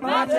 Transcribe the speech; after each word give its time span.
Mathe! 0.00 0.32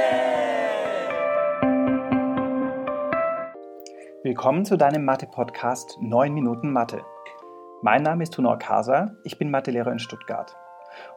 Willkommen 4.24 4.66
zu 4.66 4.76
deinem 4.76 5.06
Mathe-Podcast 5.06 6.00
9 6.02 6.34
Minuten 6.34 6.72
Mathe. 6.72 7.04
Mein 7.84 8.02
Name 8.02 8.24
ist 8.24 8.34
Tunor 8.34 8.58
Kasa, 8.58 9.16
ich 9.24 9.38
bin 9.38 9.52
Mathelehrer 9.52 9.92
in 9.92 10.00
Stuttgart. 10.00 10.56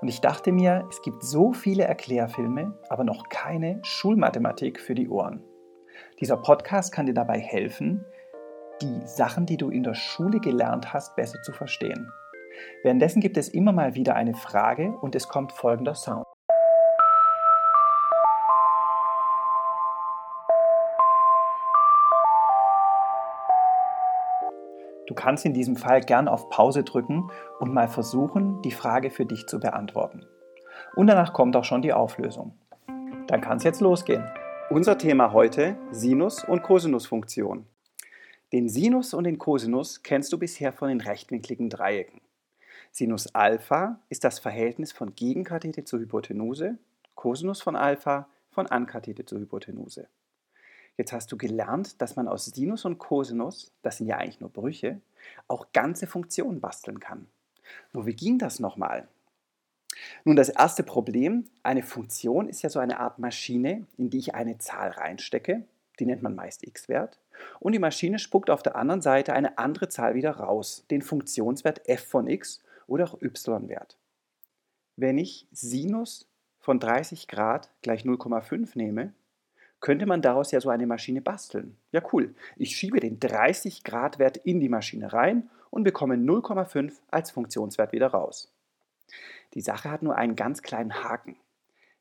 Und 0.03 0.09
ich 0.09 0.21
dachte 0.21 0.53
mir, 0.53 0.87
es 0.91 1.01
gibt 1.01 1.25
so 1.25 1.55
viele 1.55 1.85
Erklärfilme, 1.85 2.79
aber 2.91 3.05
noch 3.05 3.31
keine 3.31 3.81
Schulmathematik 3.83 4.79
für 4.79 4.95
die 4.95 5.09
Ohren. 5.09 5.43
Dieser 6.21 6.37
Podcast 6.37 6.93
kann 6.93 7.07
dir 7.07 7.15
dabei 7.15 7.39
helfen, 7.39 8.05
die 8.83 9.01
Sachen, 9.07 9.47
die 9.47 9.57
du 9.57 9.71
in 9.71 9.85
der 9.85 9.95
Schule 9.95 10.39
gelernt 10.39 10.93
hast, 10.93 11.17
besser 11.17 11.41
zu 11.41 11.53
verstehen. 11.53 12.13
Währenddessen 12.83 13.21
gibt 13.21 13.39
es 13.39 13.49
immer 13.49 13.73
mal 13.73 13.95
wieder 13.95 14.17
eine 14.17 14.35
Frage 14.35 14.93
und 15.01 15.15
es 15.15 15.29
kommt 15.29 15.53
folgender 15.53 15.95
Sound. 15.95 16.24
Du 25.07 25.15
kannst 25.15 25.45
in 25.45 25.53
diesem 25.53 25.77
Fall 25.77 26.01
gern 26.01 26.29
auf 26.29 26.49
Pause 26.49 26.83
drücken 26.83 27.31
und 27.61 27.75
mal 27.75 27.89
versuchen, 27.89 28.63
die 28.63 28.71
Frage 28.71 29.11
für 29.11 29.27
dich 29.27 29.47
zu 29.47 29.61
beantworten. 29.61 30.25
Und 30.97 31.09
danach 31.09 31.35
kommt 31.35 31.57
auch 31.57 31.65
schon 31.65 31.83
die 31.83 31.93
Auflösung. 31.93 32.59
Dann 33.27 33.41
kann 33.43 33.59
es 33.59 33.65
jetzt 33.65 33.81
losgehen. 33.81 34.25
Unser 34.71 34.97
Thema 34.97 35.33
heute 35.33 35.77
Sinus- 35.91 36.43
und 36.43 36.63
Cosinusfunktion. 36.63 37.67
Den 38.53 38.69
Sinus 38.69 39.13
und 39.13 39.25
den 39.25 39.39
Cosinus 39.39 40.03
kennst 40.03 40.33
du 40.33 40.39
bisher 40.39 40.73
von 40.73 40.89
den 40.89 41.01
rechtwinkligen 41.01 41.69
Dreiecken. 41.69 42.23
Sinus 42.91 43.35
Alpha 43.35 43.99
ist 44.09 44.25
das 44.25 44.39
Verhältnis 44.39 44.93
von 44.93 45.15
Gegenkathete 45.15 45.85
zur 45.85 46.01
Hypotenuse, 46.01 46.79
Cosinus 47.15 47.61
von 47.61 47.77
Alpha 47.77 48.29
von 48.51 48.67
Ankathete 48.69 49.25
zur 49.27 49.41
Hypotenuse. 49.41 50.09
Jetzt 50.97 51.13
hast 51.13 51.33
du 51.33 51.37
gelernt, 51.37 52.01
dass 52.01 52.17
man 52.17 52.29
aus 52.29 52.47
Sinus 52.47 52.85
und 52.85 52.99
Cosinus, 52.99 53.73
das 53.83 53.99
sind 53.99 54.07
ja 54.07 54.19
eigentlich 54.19 54.41
nur 54.41 54.51
Brüche, 54.51 55.01
auch 55.49 55.73
ganze 55.73 56.07
Funktionen 56.07 56.61
basteln 56.61 57.01
kann. 57.01 57.27
Nur 57.93 58.07
wie 58.07 58.15
ging 58.15 58.39
das 58.39 58.61
nochmal? 58.61 59.09
Nun, 60.25 60.37
das 60.37 60.49
erste 60.49 60.83
Problem, 60.83 61.45
eine 61.63 61.83
Funktion 61.83 62.49
ist 62.49 62.63
ja 62.63 62.71
so 62.71 62.79
eine 62.79 63.01
Art 63.01 63.19
Maschine, 63.19 63.87
in 63.97 64.11
die 64.11 64.19
ich 64.19 64.35
eine 64.35 64.59
Zahl 64.59 64.91
reinstecke, 64.91 65.65
die 65.99 66.07
nennt 66.07 66.23
man 66.23 66.35
meist 66.35 66.67
x-Wert, 66.67 67.21
und 67.61 67.73
die 67.73 67.79
Maschine 67.79 68.19
spuckt 68.19 68.51
auf 68.51 68.63
der 68.63 68.77
anderen 68.77 69.03
Seite 69.03 69.33
eine 69.33 69.59
andere 69.59 69.89
Zahl 69.89 70.15
wieder 70.15 70.33
raus, 70.33 70.85
den 70.91 71.03
Funktionswert 71.03 71.89
f 71.89 72.07
von 72.07 72.27
x 72.27 72.63
oder 72.87 73.05
auch 73.05 73.21
y-Wert. 73.21 73.97
Wenn 74.97 75.19
ich 75.19 75.47
Sinus 75.51 76.29
von 76.61 76.79
30 76.79 77.29
Grad 77.29 77.71
gleich 77.83 78.03
0,5 78.03 78.71
nehme, 78.75 79.13
könnte 79.85 80.07
man 80.07 80.23
daraus 80.23 80.51
ja 80.51 80.63
so 80.63 80.71
eine 80.71 80.87
Maschine 80.87 81.21
basteln. 81.21 81.77
Ja, 81.93 82.01
cool. 82.11 82.35
Ich 82.57 82.75
schiebe 82.75 83.01
den 83.01 83.21
30 83.21 83.85
Grad 83.85 84.19
Wert 84.19 84.39
in 84.39 84.59
die 84.59 84.71
Maschine 84.71 85.13
rein 85.13 85.51
und 85.69 85.85
bekomme 85.85 86.15
0,5 86.15 86.95
als 87.11 87.31
Funktionswert 87.31 87.93
wieder 87.93 88.07
raus. 88.07 88.51
Die 89.53 89.61
Sache 89.61 89.91
hat 89.91 90.03
nur 90.03 90.17
einen 90.17 90.37
ganz 90.37 90.63
kleinen 90.63 91.05
Haken. 91.05 91.37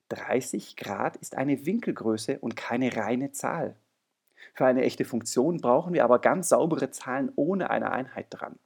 30 0.07 0.77
Grad 0.77 1.17
ist 1.17 1.35
eine 1.35 1.65
Winkelgröße 1.65 2.39
und 2.39 2.55
keine 2.55 2.95
reine 2.95 3.33
Zahl. 3.33 3.75
Für 4.53 4.65
eine 4.65 4.83
echte 4.83 5.03
Funktion 5.03 5.57
brauchen 5.57 5.93
wir 5.93 6.05
aber 6.05 6.19
ganz 6.19 6.47
saubere 6.47 6.89
Zahlen 6.89 7.33
ohne 7.35 7.69
eine 7.69 7.91
Einheit 7.91 8.27
dran. 8.29 8.57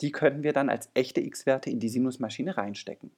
Die 0.00 0.10
könnten 0.10 0.42
wir 0.42 0.54
dann 0.54 0.70
als 0.70 0.88
echte 0.94 1.20
x-Werte 1.20 1.68
in 1.68 1.80
die 1.80 1.90
Sinusmaschine 1.90 2.56
reinstecken. 2.56 3.10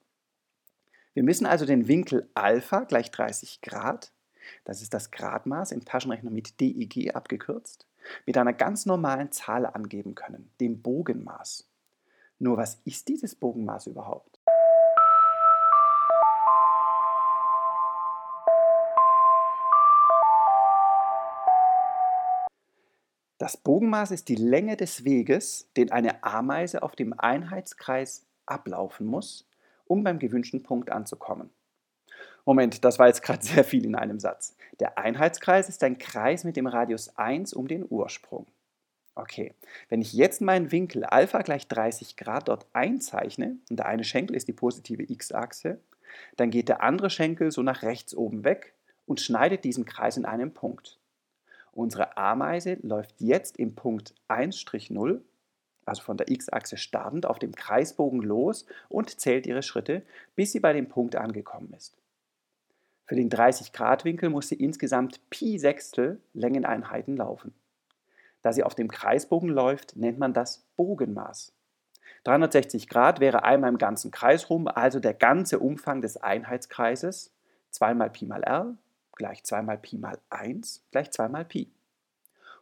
Wir 1.15 1.23
müssen 1.23 1.47
also 1.47 1.67
den 1.67 1.87
Winkel 1.87 2.29
Alpha 2.35 2.81
gleich 2.81 3.13
30 3.13 3.61
Grad 3.61 4.11
das 4.65 4.83
ist 4.83 4.95
das 4.95 5.11
Gradmaß 5.11 5.73
im 5.73 5.85
Taschenrechner 5.85 6.31
mit 6.31 6.61
DIG 6.61 7.15
abgekürzt, 7.15 7.87
mit 8.27 8.37
einer 8.37 8.53
ganz 8.53 8.87
normalen 8.87 9.33
Zahl 9.33 9.67
angeben 9.67 10.15
können, 10.15 10.51
dem 10.61 10.83
Bogenmaß. 10.83 11.69
Nur 12.39 12.57
was 12.57 12.81
ist 12.85 13.09
dieses 13.09 13.35
Bogenmaß 13.35 13.87
überhaupt? 13.87 14.41
Das 23.41 23.57
Bogenmaß 23.57 24.11
ist 24.11 24.29
die 24.29 24.37
Länge 24.37 24.77
des 24.77 25.05
Weges, 25.05 25.71
den 25.75 25.91
eine 25.91 26.23
Ameise 26.23 26.83
auf 26.83 26.95
dem 26.95 27.19
Einheitskreis 27.19 28.27
ablaufen 28.45 29.07
muss, 29.07 29.49
um 29.87 30.05
beim 30.05 30.19
gewünschten 30.19 30.63
Punkt 30.63 30.91
anzukommen. 30.91 31.51
Moment, 32.45 32.85
das 32.85 32.99
war 32.99 33.09
jetzt 33.09 33.23
gerade 33.23 33.43
sehr 33.45 33.65
viel 33.65 33.85
in 33.85 33.95
einem 33.95 34.21
Satz. 34.21 34.57
Der 34.79 34.99
Einheitskreis 34.99 35.69
ist 35.69 35.83
ein 35.85 35.99
Kreis 35.99 36.45
mit 36.45 36.57
dem 36.57 36.67
Radius 36.67 37.17
1 37.17 37.53
um 37.53 37.69
den 37.69 37.85
Ursprung. 37.89 38.47
Okay, 39.15 39.55
wenn 39.89 40.01
ich 40.01 40.13
jetzt 40.13 40.41
meinen 40.41 40.73
Winkel 40.73 41.05
Alpha 41.05 41.43
gleich 41.43 41.69
30 41.69 42.17
Grad 42.17 42.49
dort 42.49 42.67
einzeichne, 42.73 43.57
und 43.69 43.79
der 43.79 43.87
eine 43.87 44.05
Schenkel 44.05 44.37
ist 44.37 44.49
die 44.49 44.53
positive 44.53 45.03
x-Achse, 45.03 45.81
dann 46.37 46.51
geht 46.51 46.69
der 46.69 46.83
andere 46.83 47.11
Schenkel 47.11 47.51
so 47.51 47.63
nach 47.63 47.83
rechts 47.83 48.15
oben 48.15 48.45
weg 48.45 48.75
und 49.07 49.21
schneidet 49.21 49.65
diesen 49.65 49.85
Kreis 49.85 50.17
in 50.17 50.25
einem 50.25 50.55
Punkt. 50.55 50.99
Unsere 51.73 52.17
Ameise 52.17 52.79
läuft 52.83 53.21
jetzt 53.21 53.59
im 53.59 53.75
Punkt 53.75 54.15
1-0, 54.29 55.21
also 55.85 56.03
von 56.03 56.17
der 56.17 56.31
x-Achse 56.31 56.77
startend, 56.77 57.27
auf 57.27 57.39
dem 57.39 57.55
Kreisbogen 57.55 58.23
los 58.23 58.67
und 58.89 59.21
zählt 59.21 59.47
ihre 59.47 59.63
Schritte, 59.63 60.03
bis 60.35 60.53
sie 60.53 60.61
bei 60.61 60.73
dem 60.73 60.89
Punkt 60.89 61.17
angekommen 61.17 61.73
ist. 61.77 62.00
Für 63.11 63.17
den 63.17 63.29
30-Grad-Winkel 63.29 64.31
muss 64.31 64.51
sie 64.51 64.55
insgesamt 64.55 65.19
Pi 65.31 65.59
Sechstel 65.59 66.21
Längeneinheiten 66.33 67.17
laufen. 67.17 67.53
Da 68.41 68.53
sie 68.53 68.63
auf 68.63 68.77
dem 68.77 68.87
Kreisbogen 68.87 69.49
läuft, 69.49 69.97
nennt 69.97 70.21
man 70.21 70.33
das 70.33 70.65
Bogenmaß. 70.77 71.53
360 72.23 72.89
Grad 72.89 73.19
wäre 73.19 73.43
einmal 73.43 73.71
im 73.71 73.79
ganzen 73.79 74.13
Kreis 74.13 74.49
rum, 74.49 74.69
also 74.69 75.01
der 75.01 75.15
ganze 75.15 75.59
Umfang 75.59 76.03
des 76.03 76.19
Einheitskreises, 76.19 77.35
2 77.71 77.95
mal 77.95 78.11
Pi 78.11 78.27
mal 78.27 78.45
r 78.45 78.77
gleich 79.17 79.43
2 79.43 79.63
mal 79.63 79.79
Pi 79.79 79.99
mal 79.99 80.21
1 80.31 80.87
gleich 80.93 81.11
2 81.11 81.31
mal 81.31 81.45
Pi. 81.45 81.69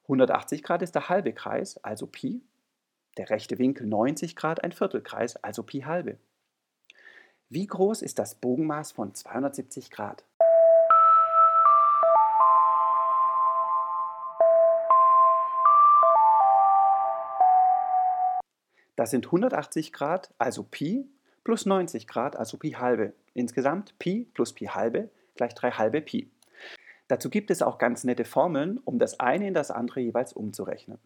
180 0.04 0.62
Grad 0.62 0.80
ist 0.80 0.94
der 0.94 1.10
halbe 1.10 1.34
Kreis, 1.34 1.76
also 1.84 2.06
Pi. 2.06 2.40
Der 3.18 3.28
rechte 3.28 3.58
Winkel 3.58 3.86
90 3.86 4.34
Grad 4.34 4.64
ein 4.64 4.72
Viertelkreis, 4.72 5.36
also 5.44 5.62
Pi 5.62 5.82
halbe. 5.82 6.16
Wie 7.50 7.66
groß 7.66 8.00
ist 8.00 8.18
das 8.18 8.34
Bogenmaß 8.34 8.92
von 8.92 9.14
270 9.14 9.90
Grad? 9.90 10.24
Das 18.98 19.12
sind 19.12 19.26
180 19.26 19.92
Grad, 19.92 20.34
also 20.38 20.64
Pi, 20.64 21.06
plus 21.44 21.66
90 21.66 22.08
Grad, 22.08 22.34
also 22.34 22.56
Pi 22.56 22.70
halbe. 22.70 23.12
Insgesamt 23.32 23.96
Pi 24.00 24.26
plus 24.34 24.52
Pi 24.52 24.64
halbe 24.64 25.08
gleich 25.36 25.54
3 25.54 25.70
halbe 25.70 26.00
Pi. 26.00 26.28
Dazu 27.06 27.30
gibt 27.30 27.52
es 27.52 27.62
auch 27.62 27.78
ganz 27.78 28.02
nette 28.02 28.24
Formeln, 28.24 28.80
um 28.84 28.98
das 28.98 29.20
eine 29.20 29.46
in 29.46 29.54
das 29.54 29.70
andere 29.70 30.00
jeweils 30.00 30.32
umzurechnen. 30.32 30.98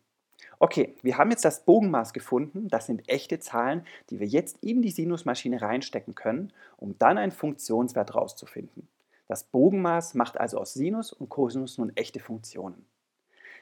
Okay, 0.59 0.97
wir 1.03 1.19
haben 1.19 1.33
jetzt 1.33 1.45
das 1.45 1.67
Bogenmaß 1.67 2.15
gefunden. 2.15 2.69
Das 2.69 2.87
sind 2.87 3.07
echte 3.11 3.41
Zahlen, 3.41 3.85
die 4.09 4.21
wir 4.21 4.27
jetzt 4.27 4.57
in 4.63 4.81
die 4.81 4.91
Sinusmaschine 4.91 5.61
reinstecken 5.61 6.15
können, 6.15 6.51
um 6.79 6.97
dann 6.97 7.19
einen 7.19 7.31
Funktionswert 7.31 8.15
rauszufinden. 8.15 8.89
Das 9.29 9.45
Bogenmaß 9.45 10.15
macht 10.15 10.41
also 10.41 10.57
aus 10.57 10.73
Sinus 10.73 11.13
und 11.13 11.29
Cosinus 11.29 11.77
nun 11.77 11.95
echte 11.95 12.21
Funktionen. 12.21 12.87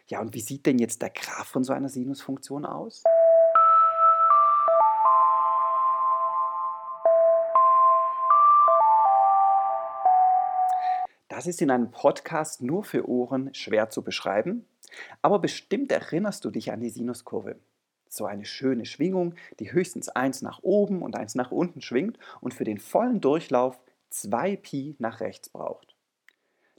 Ja, 0.07 0.21
und 0.21 0.35
wie 0.35 0.41
sieht 0.41 0.67
denn 0.67 0.79
jetzt 0.79 1.03
der 1.03 1.11
Graph 1.11 1.49
von 1.49 1.65
so 1.65 1.73
einer 1.73 1.89
Sinusfunktion 1.89 2.65
aus? 2.65 3.03
Das 11.41 11.47
ist 11.47 11.63
in 11.63 11.71
einem 11.71 11.91
Podcast 11.91 12.61
nur 12.61 12.85
für 12.85 13.09
Ohren 13.09 13.55
schwer 13.55 13.89
zu 13.89 14.03
beschreiben, 14.03 14.67
aber 15.23 15.39
bestimmt 15.39 15.91
erinnerst 15.91 16.45
du 16.45 16.51
dich 16.51 16.71
an 16.71 16.81
die 16.81 16.91
Sinuskurve. 16.91 17.57
So 18.11 18.27
eine 18.27 18.45
schöne 18.45 18.85
Schwingung, 18.85 19.35
die 19.59 19.73
höchstens 19.73 20.11
eins 20.11 20.43
nach 20.43 20.63
oben 20.63 21.01
und 21.01 21.17
eins 21.17 21.35
nach 21.35 21.51
unten 21.51 21.81
schwingt 21.81 22.19
und 22.43 22.53
für 22.53 22.65
den 22.65 22.77
vollen 22.77 23.23
Durchlauf 23.23 23.81
2 24.11 24.57
Pi 24.57 24.97
nach 24.99 25.21
rechts 25.21 25.49
braucht. 25.49 25.97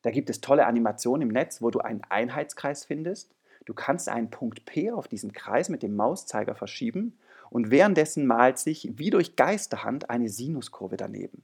Da 0.03 0.11
gibt 0.11 0.29
es 0.29 0.41
tolle 0.41 0.67
Animationen 0.67 1.27
im 1.27 1.33
Netz, 1.33 1.63
wo 1.63 1.71
du 1.71 1.79
einen 1.79 2.03
Einheitskreis 2.09 2.85
findest. 2.85 3.33
Du 3.65 3.73
kannst 3.73 4.09
einen 4.09 4.29
Punkt 4.29 4.65
P 4.65 4.91
auf 4.91 5.07
diesen 5.07 5.33
Kreis 5.33 5.69
mit 5.69 5.81
dem 5.81 5.95
Mauszeiger 5.95 6.53
verschieben 6.53 7.17
und 7.49 7.71
währenddessen 7.71 8.27
malt 8.27 8.59
sich 8.59 8.91
wie 8.93 9.09
durch 9.09 9.35
Geisterhand 9.35 10.11
eine 10.11 10.29
Sinuskurve 10.29 10.97
daneben. 10.97 11.43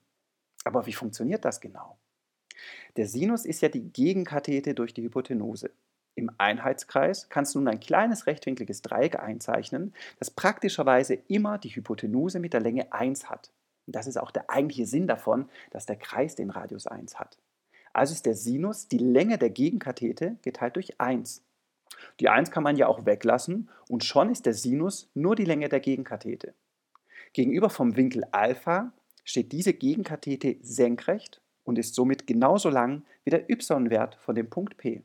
Aber 0.66 0.86
wie 0.86 0.94
funktioniert 0.94 1.44
das 1.44 1.62
genau? 1.62 1.98
Der 2.95 3.07
Sinus 3.07 3.45
ist 3.45 3.62
ja 3.62 3.69
die 3.69 3.92
Gegenkathete 3.92 4.74
durch 4.74 4.94
die 4.94 5.04
Hypotenuse. 5.04 5.71
Im 6.15 6.31
Einheitskreis 6.39 7.30
kannst 7.30 7.54
du 7.54 7.59
nun 7.59 7.68
ein 7.68 7.80
kleines 7.80 8.25
rechtwinkliges 8.25 8.81
Dreieck 8.81 9.19
einzeichnen, 9.19 9.94
das 10.18 10.31
praktischerweise 10.31 11.13
immer 11.13 11.59
die 11.59 11.69
Hypotenuse 11.69 12.39
mit 12.39 12.54
der 12.54 12.62
Länge 12.62 12.92
1 12.92 13.30
hat. 13.30 13.51
Und 13.86 13.95
das 13.95 14.07
ist 14.07 14.18
auch 14.18 14.31
der 14.31 14.50
eigentliche 14.50 14.88
Sinn 14.88 15.07
davon, 15.07 15.48
dass 15.69 15.86
der 15.86 15.95
Kreis 15.95 16.36
den 16.36 16.50
Radius 16.50 16.88
1 16.88 17.19
hat. 17.19 17.38
Also 17.94 18.13
ist 18.13 18.25
der 18.25 18.36
Sinus 18.36 18.88
die 18.88 18.98
Länge 18.98 19.38
der 19.38 19.51
Gegenkathete 19.51 20.38
geteilt 20.42 20.75
durch 20.75 21.00
1. 21.00 21.44
Die 22.19 22.30
1 22.30 22.51
kann 22.51 22.63
man 22.63 22.77
ja 22.77 22.88
auch 22.88 23.06
weglassen 23.06 23.69
und 23.88 24.03
schon 24.03 24.30
ist 24.31 24.45
der 24.45 24.53
Sinus 24.53 25.10
nur 25.13 25.36
die 25.36 25.45
Länge 25.45 25.69
der 25.69 25.80
Gegenkathete. 25.80 26.53
Gegenüber 27.33 27.69
vom 27.69 27.95
Winkel 27.95 28.24
Alpha 28.31 28.92
steht 29.24 29.51
diese 29.51 29.74
Gegenkathete 29.74 30.57
senkrecht 30.62 31.42
und 31.68 31.78
ist 31.78 31.96
somit 31.96 32.25
genauso 32.25 32.69
lang 32.69 33.04
wie 33.25 33.30
der 33.30 33.50
y-Wert 33.50 34.16
von 34.16 34.36
dem 34.36 34.50
Punkt 34.50 34.78
P. 34.78 35.04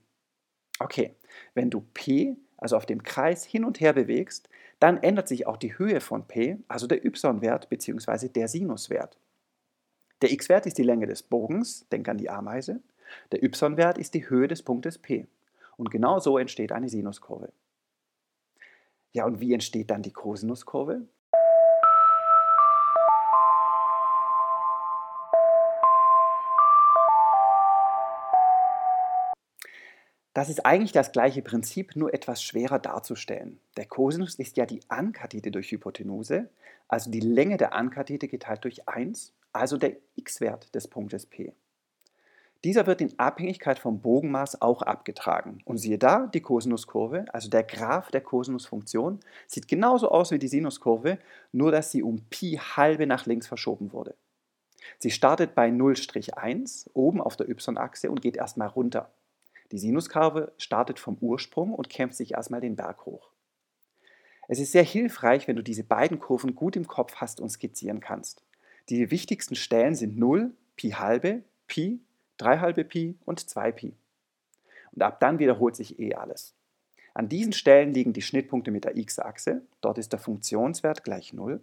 Okay, 0.79 1.17
wenn 1.55 1.71
du 1.71 1.85
P, 1.93 2.37
also 2.57 2.77
auf 2.77 2.87
dem 2.87 3.03
Kreis, 3.03 3.45
hin 3.45 3.65
und 3.65 3.81
her 3.81 3.93
bewegst, 3.93 4.49
dann 4.79 5.03
ändert 5.03 5.27
sich 5.27 5.49
auch 5.49 5.57
die 5.57 5.77
Höhe 5.77 6.01
von 6.01 6.29
P, 6.29 6.59
also 6.69 6.87
der 6.87 7.05
y-Wert 7.05 7.69
bzw. 7.69 8.29
der 8.29 8.47
Sinuswert. 8.47 9.19
Der 10.23 10.31
x-Wert 10.31 10.67
ist 10.67 10.79
die 10.79 10.85
Länge 10.85 11.07
des 11.07 11.25
Bogens, 11.25 11.89
denk 11.89 12.09
an 12.09 12.19
die 12.19 12.31
Ameise. 12.31 12.81
Der 13.33 13.43
y-Wert 13.43 13.99
ist 13.99 14.15
die 14.15 14.31
Höhe 14.31 14.47
des 14.47 14.63
Punktes 14.63 14.99
P. 14.99 15.27
Und 15.77 15.91
genau 15.91 16.21
so 16.21 16.39
entsteht 16.39 16.71
eine 16.71 16.89
Sinuskurve. 16.89 17.53
Ja, 19.11 19.27
und 19.27 19.41
wie 19.41 19.53
entsteht 19.53 19.91
dann 19.91 20.03
die 20.03 20.13
Kosinuskurve? 20.13 21.03
Das 30.35 30.49
ist 30.49 30.65
eigentlich 30.65 30.93
das 30.93 31.13
gleiche 31.13 31.43
Prinzip, 31.43 31.95
nur 31.95 32.15
etwas 32.15 32.43
schwerer 32.43 32.79
darzustellen. 32.79 33.61
Der 33.77 33.85
Kosinus 33.85 34.37
ist 34.37 34.57
ja 34.57 34.65
die 34.65 34.81
Ankathete 34.89 35.51
durch 35.51 35.71
Hypotenuse, 35.71 36.49
also 36.89 37.11
die 37.11 37.21
Länge 37.21 37.59
der 37.59 37.75
Ankathete 37.75 38.29
geteilt 38.29 38.65
durch 38.65 38.89
1, 38.89 39.35
also 39.53 39.77
der 39.77 39.97
x-Wert 40.17 40.75
des 40.75 40.89
Punktes 40.89 41.27
P. 41.27 41.53
Dieser 42.65 42.87
wird 42.87 43.01
in 43.01 43.19
Abhängigkeit 43.19 43.79
vom 43.79 44.01
Bogenmaß 44.01 44.63
auch 44.63 44.83
abgetragen. 44.83 45.59
Und 45.65 45.79
siehe 45.79 45.99
da, 45.99 46.29
die 46.29 46.41
Kosinuskurve, 46.41 47.25
also 47.33 47.51
der 47.51 47.65
Graph 47.65 48.11
der 48.11 48.21
Kosinusfunktion, 48.21 49.19
sieht 49.49 49.67
genauso 49.69 50.11
aus 50.11 50.31
wie 50.31 50.39
die 50.39 50.49
Sinuskurve, 50.49 51.19
nur 51.51 51.73
dass 51.73 51.91
sie 51.91 52.03
um 52.03 52.23
Pi 52.31 52.59
halbe 52.59 53.07
nach 53.07 53.27
links 53.27 53.49
verschoben 53.49 53.93
wurde. 53.93 54.15
Sie 54.99 55.11
startet 55.11 55.55
bei 55.55 55.69
0,1 55.69 56.89
oben 56.95 57.21
auf 57.21 57.37
der 57.37 57.49
y-Achse 57.49 58.11
und 58.11 58.23
geht 58.23 58.37
erstmal 58.37 58.69
runter. 58.69 59.11
Die 59.73 59.79
Sinuskurve 59.79 60.53
startet 60.59 60.99
vom 60.99 61.17
Ursprung 61.21 61.75
und 61.75 61.89
kämpft 61.89 62.17
sich 62.17 62.35
erstmal 62.35 62.61
den 62.61 62.77
Berg 62.77 63.07
hoch. 63.07 63.31
Es 64.47 64.61
ist 64.61 64.73
sehr 64.73 64.85
hilfreich, 64.85 65.49
wenn 65.49 65.57
du 65.57 65.63
diese 65.63 65.83
beiden 65.83 66.19
Kurven 66.19 66.55
gut 66.55 66.77
im 66.77 66.87
Kopf 66.87 67.17
hast 67.17 67.41
und 67.41 67.49
skizzieren 67.49 68.01
kannst. 68.01 68.45
Die 68.91 69.11
wichtigsten 69.11 69.55
Stellen 69.55 69.95
sind 69.95 70.19
0, 70.19 70.53
Pi 70.77 70.91
halbe, 70.91 71.43
Pi, 71.69 72.01
3 72.37 72.59
halbe 72.59 72.85
Pi 72.85 73.17
und 73.25 73.41
2 73.41 73.73
Pi. 73.73 73.95
Und 74.93 75.03
ab 75.03 75.21
dann 75.21 75.39
wiederholt 75.39 75.75
sich 75.75 75.99
eh 75.99 76.15
alles. 76.15 76.55
An 77.15 77.31
diesen 77.31 77.55
Stellen 77.55 77.95
liegen 77.95 78.13
die 78.13 78.21
Schnittpunkte 78.21 78.71
mit 78.71 78.85
der 78.85 78.97
x-Achse. 78.97 79.63
Dort 79.81 79.97
ist 79.97 80.13
der 80.13 80.19
Funktionswert 80.19 81.03
gleich 81.03 81.33
0. 81.33 81.63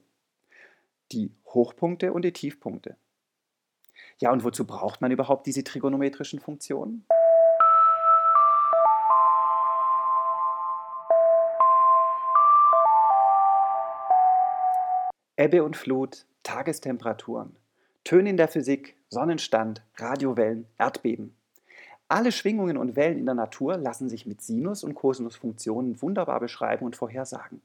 Die 1.11 1.31
Hochpunkte 1.45 2.11
und 2.11 2.23
die 2.23 2.33
Tiefpunkte. 2.33 2.95
Ja, 4.17 4.31
und 4.31 4.43
wozu 4.43 4.65
braucht 4.65 5.01
man 5.01 5.11
überhaupt 5.11 5.45
diese 5.45 5.63
trigonometrischen 5.63 6.39
Funktionen? 6.39 7.05
Ebbe 15.39 15.63
und 15.63 15.77
Flut, 15.77 16.25
Tagestemperaturen, 16.43 17.55
Töne 18.03 18.31
in 18.31 18.35
der 18.35 18.49
Physik, 18.49 18.97
Sonnenstand, 19.07 19.81
Radiowellen, 19.95 20.67
Erdbeben. 20.77 21.33
Alle 22.09 22.33
Schwingungen 22.33 22.75
und 22.75 22.97
Wellen 22.97 23.17
in 23.17 23.25
der 23.25 23.35
Natur 23.35 23.77
lassen 23.77 24.09
sich 24.09 24.25
mit 24.25 24.41
Sinus- 24.41 24.83
und 24.83 24.95
Kosinusfunktionen 24.95 26.01
wunderbar 26.01 26.41
beschreiben 26.41 26.83
und 26.85 26.97
vorhersagen. 26.97 27.61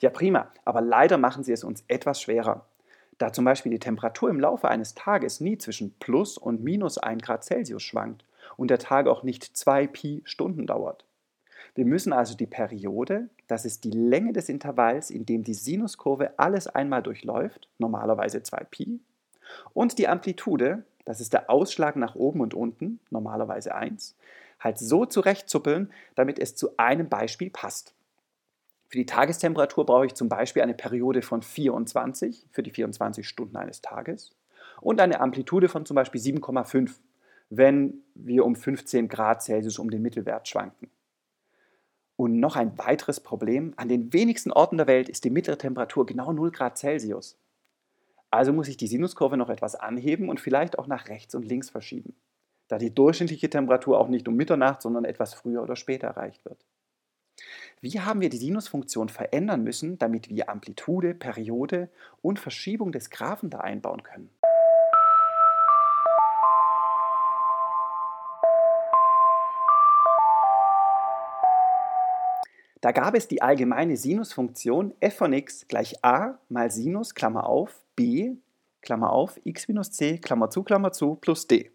Ja 0.00 0.08
prima, 0.08 0.50
aber 0.64 0.80
leider 0.80 1.18
machen 1.18 1.44
sie 1.44 1.52
es 1.52 1.62
uns 1.62 1.84
etwas 1.88 2.22
schwerer. 2.22 2.64
Da 3.18 3.34
zum 3.34 3.44
Beispiel 3.44 3.72
die 3.72 3.78
Temperatur 3.78 4.30
im 4.30 4.40
Laufe 4.40 4.70
eines 4.70 4.94
Tages 4.94 5.40
nie 5.40 5.58
zwischen 5.58 5.92
plus 5.98 6.38
und 6.38 6.64
minus 6.64 6.96
1 6.96 7.22
Grad 7.22 7.44
Celsius 7.44 7.82
schwankt 7.82 8.24
und 8.56 8.70
der 8.70 8.78
Tag 8.78 9.08
auch 9.08 9.22
nicht 9.24 9.44
2 9.44 9.88
Pi 9.88 10.22
Stunden 10.24 10.66
dauert. 10.66 11.04
Wir 11.74 11.84
müssen 11.84 12.12
also 12.12 12.36
die 12.36 12.46
Periode, 12.46 13.28
das 13.48 13.64
ist 13.64 13.84
die 13.84 13.90
Länge 13.90 14.32
des 14.32 14.48
Intervalls, 14.48 15.10
in 15.10 15.26
dem 15.26 15.42
die 15.42 15.54
Sinuskurve 15.54 16.38
alles 16.38 16.68
einmal 16.68 17.02
durchläuft, 17.02 17.68
normalerweise 17.78 18.38
2π, 18.38 19.00
und 19.72 19.98
die 19.98 20.08
Amplitude, 20.08 20.84
das 21.04 21.20
ist 21.20 21.32
der 21.32 21.50
Ausschlag 21.50 21.96
nach 21.96 22.14
oben 22.14 22.40
und 22.40 22.54
unten, 22.54 23.00
normalerweise 23.10 23.74
1, 23.74 24.16
halt 24.60 24.78
so 24.78 25.04
zurechtzuppeln, 25.04 25.92
damit 26.14 26.38
es 26.38 26.54
zu 26.54 26.76
einem 26.78 27.08
Beispiel 27.08 27.50
passt. 27.50 27.92
Für 28.88 28.98
die 28.98 29.06
Tagestemperatur 29.06 29.84
brauche 29.84 30.06
ich 30.06 30.14
zum 30.14 30.28
Beispiel 30.28 30.62
eine 30.62 30.74
Periode 30.74 31.22
von 31.22 31.42
24 31.42 32.46
für 32.52 32.62
die 32.62 32.70
24 32.70 33.28
Stunden 33.28 33.56
eines 33.56 33.82
Tages 33.82 34.30
und 34.80 35.00
eine 35.00 35.20
Amplitude 35.20 35.68
von 35.68 35.84
zum 35.84 35.96
Beispiel 35.96 36.20
7,5, 36.20 36.92
wenn 37.50 38.02
wir 38.14 38.44
um 38.44 38.54
15 38.54 39.08
Grad 39.08 39.42
Celsius 39.42 39.78
um 39.78 39.90
den 39.90 40.02
Mittelwert 40.02 40.48
schwanken. 40.48 40.88
Und 42.16 42.38
noch 42.38 42.56
ein 42.56 42.78
weiteres 42.78 43.20
Problem, 43.20 43.74
an 43.76 43.88
den 43.88 44.12
wenigsten 44.12 44.52
Orten 44.52 44.76
der 44.76 44.86
Welt 44.86 45.08
ist 45.08 45.24
die 45.24 45.30
mittlere 45.30 45.58
Temperatur 45.58 46.06
genau 46.06 46.32
0 46.32 46.52
Grad 46.52 46.78
Celsius. 46.78 47.36
Also 48.30 48.52
muss 48.52 48.68
ich 48.68 48.76
die 48.76 48.86
Sinuskurve 48.86 49.36
noch 49.36 49.48
etwas 49.48 49.74
anheben 49.74 50.28
und 50.28 50.40
vielleicht 50.40 50.78
auch 50.78 50.86
nach 50.86 51.08
rechts 51.08 51.34
und 51.34 51.44
links 51.44 51.70
verschieben, 51.70 52.14
da 52.68 52.78
die 52.78 52.94
durchschnittliche 52.94 53.50
Temperatur 53.50 53.98
auch 53.98 54.08
nicht 54.08 54.26
um 54.28 54.36
Mitternacht, 54.36 54.82
sondern 54.82 55.04
etwas 55.04 55.34
früher 55.34 55.62
oder 55.62 55.76
später 55.76 56.08
erreicht 56.08 56.44
wird. 56.44 56.64
Wie 57.80 58.00
haben 58.00 58.20
wir 58.20 58.30
die 58.30 58.38
Sinusfunktion 58.38 59.08
verändern 59.08 59.62
müssen, 59.62 59.98
damit 59.98 60.28
wir 60.28 60.48
Amplitude, 60.48 61.14
Periode 61.14 61.90
und 62.22 62.38
Verschiebung 62.38 62.92
des 62.92 63.10
Graphen 63.10 63.50
da 63.50 63.58
einbauen 63.58 64.02
können? 64.02 64.30
Da 72.84 72.92
gab 72.92 73.14
es 73.14 73.28
die 73.28 73.40
allgemeine 73.40 73.96
Sinusfunktion 73.96 74.92
f 75.00 75.16
von 75.16 75.32
x 75.32 75.66
gleich 75.68 76.04
a 76.04 76.38
mal 76.50 76.70
Sinus, 76.70 77.14
Klammer 77.14 77.46
auf, 77.46 77.82
b, 77.96 78.32
Klammer 78.82 79.10
auf, 79.10 79.40
x 79.42 79.68
minus 79.68 79.90
c, 79.92 80.18
Klammer 80.18 80.50
zu, 80.50 80.62
Klammer 80.62 80.92
zu, 80.92 81.14
plus 81.14 81.46
d. 81.46 81.70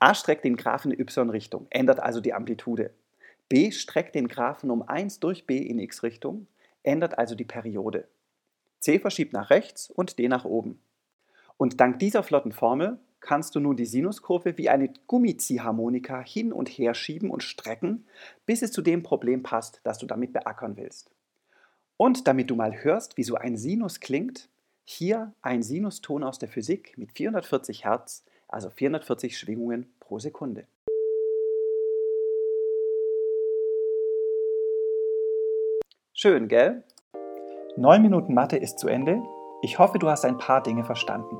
a 0.00 0.14
streckt 0.16 0.44
den 0.44 0.56
Graphen 0.56 0.90
in 0.90 0.98
y-Richtung, 0.98 1.68
ändert 1.70 2.00
also 2.00 2.20
die 2.20 2.34
Amplitude. 2.34 2.90
b 3.48 3.70
streckt 3.70 4.16
den 4.16 4.26
Graphen 4.26 4.72
um 4.72 4.82
1 4.82 5.20
durch 5.20 5.46
b 5.46 5.56
in 5.56 5.78
x-Richtung, 5.78 6.48
ändert 6.82 7.16
also 7.16 7.36
die 7.36 7.44
Periode. 7.44 8.08
c 8.80 8.98
verschiebt 8.98 9.32
nach 9.32 9.50
rechts 9.50 9.88
und 9.88 10.18
d 10.18 10.26
nach 10.26 10.44
oben. 10.44 10.80
Und 11.58 11.78
dank 11.80 12.00
dieser 12.00 12.24
flotten 12.24 12.50
Formel 12.50 12.98
kannst 13.20 13.54
du 13.54 13.60
nun 13.60 13.76
die 13.76 13.86
Sinuskurve 13.86 14.56
wie 14.58 14.68
eine 14.68 14.92
Gummiziehharmonika 15.06 16.20
hin 16.20 16.52
und 16.52 16.68
her 16.68 16.94
schieben 16.94 17.30
und 17.30 17.42
strecken, 17.42 18.06
bis 18.46 18.62
es 18.62 18.72
zu 18.72 18.82
dem 18.82 19.02
Problem 19.02 19.42
passt, 19.42 19.80
das 19.84 19.98
du 19.98 20.06
damit 20.06 20.32
beackern 20.32 20.76
willst. 20.76 21.10
Und 21.96 22.28
damit 22.28 22.50
du 22.50 22.56
mal 22.56 22.84
hörst, 22.84 23.16
wie 23.16 23.24
so 23.24 23.34
ein 23.34 23.56
Sinus 23.56 24.00
klingt, 24.00 24.48
hier 24.84 25.34
ein 25.42 25.62
Sinuston 25.62 26.24
aus 26.24 26.38
der 26.38 26.48
Physik 26.48 26.96
mit 26.96 27.12
440 27.12 27.84
Hertz, 27.84 28.24
also 28.46 28.70
440 28.70 29.36
Schwingungen 29.36 29.92
pro 30.00 30.18
Sekunde. 30.18 30.66
Schön, 36.14 36.48
gell? 36.48 36.82
9 37.76 38.02
Minuten 38.02 38.34
Mathe 38.34 38.56
ist 38.56 38.78
zu 38.78 38.88
Ende. 38.88 39.22
Ich 39.62 39.78
hoffe, 39.78 39.98
du 39.98 40.08
hast 40.08 40.24
ein 40.24 40.38
paar 40.38 40.62
Dinge 40.62 40.84
verstanden. 40.84 41.36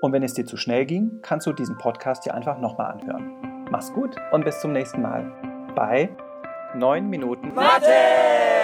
Und 0.00 0.12
wenn 0.12 0.22
es 0.22 0.34
dir 0.34 0.44
zu 0.44 0.56
schnell 0.56 0.86
ging, 0.86 1.20
kannst 1.22 1.46
du 1.46 1.52
diesen 1.52 1.78
Podcast 1.78 2.26
ja 2.26 2.34
einfach 2.34 2.58
nochmal 2.58 2.92
anhören. 2.92 3.66
Mach's 3.70 3.92
gut 3.92 4.16
und 4.32 4.44
bis 4.44 4.60
zum 4.60 4.72
nächsten 4.72 5.02
Mal 5.02 5.32
bei 5.74 6.10
9 6.74 7.08
Minuten 7.08 7.54
Mathe! 7.54 8.55